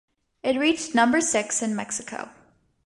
It 0.41 0.57
reached 0.57 0.95
number-six 0.95 1.61
in 1.61 1.75
Mexico. 1.75 2.29